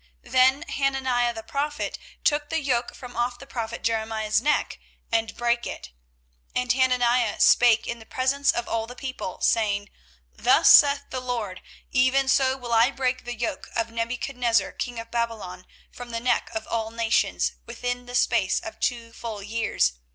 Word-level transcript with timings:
24:028:010 0.23 0.31
Then 0.31 0.61
Hananiah 0.69 1.33
the 1.35 1.43
prophet 1.43 1.99
took 2.23 2.49
the 2.49 2.59
yoke 2.59 2.95
from 2.95 3.15
off 3.15 3.37
the 3.37 3.45
prophet 3.45 3.83
Jeremiah's 3.83 4.41
neck, 4.41 4.79
and 5.11 5.37
brake 5.37 5.67
it. 5.67 5.91
24:028:011 6.55 6.61
And 6.63 6.71
Hananiah 6.73 7.39
spake 7.39 7.85
in 7.85 7.99
the 7.99 8.07
presence 8.07 8.49
of 8.51 8.67
all 8.67 8.87
the 8.87 8.95
people, 8.95 9.41
saying, 9.41 9.91
Thus 10.33 10.71
saith 10.71 11.03
the 11.11 11.19
LORD; 11.21 11.61
Even 11.91 12.27
so 12.27 12.57
will 12.57 12.73
I 12.73 12.89
break 12.89 13.25
the 13.25 13.37
yoke 13.37 13.69
of 13.75 13.91
Nebuchadnezzar 13.91 14.71
king 14.71 14.99
of 14.99 15.11
Babylon 15.11 15.67
from 15.91 16.09
the 16.09 16.19
neck 16.19 16.49
of 16.55 16.65
all 16.65 16.89
nations 16.89 17.51
within 17.67 18.07
the 18.07 18.15
space 18.15 18.59
of 18.59 18.79
two 18.79 19.13
full 19.13 19.43
years. 19.43 19.93